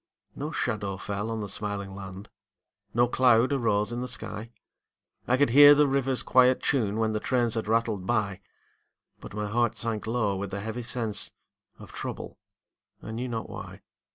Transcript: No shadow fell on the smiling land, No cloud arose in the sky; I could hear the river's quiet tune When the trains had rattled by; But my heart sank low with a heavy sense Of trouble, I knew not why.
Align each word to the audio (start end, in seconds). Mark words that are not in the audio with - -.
No 0.35 0.49
shadow 0.51 0.97
fell 0.97 1.29
on 1.29 1.41
the 1.41 1.47
smiling 1.47 1.93
land, 1.93 2.27
No 2.91 3.07
cloud 3.07 3.53
arose 3.53 3.91
in 3.91 4.01
the 4.01 4.07
sky; 4.07 4.49
I 5.27 5.37
could 5.37 5.51
hear 5.51 5.75
the 5.75 5.87
river's 5.87 6.23
quiet 6.23 6.59
tune 6.59 6.97
When 6.97 7.13
the 7.13 7.19
trains 7.19 7.53
had 7.53 7.67
rattled 7.67 8.07
by; 8.07 8.41
But 9.19 9.35
my 9.35 9.45
heart 9.47 9.75
sank 9.77 10.07
low 10.07 10.35
with 10.35 10.55
a 10.55 10.59
heavy 10.59 10.81
sense 10.81 11.31
Of 11.77 11.91
trouble, 11.91 12.39
I 13.03 13.11
knew 13.11 13.27
not 13.27 13.47
why. 13.47 13.81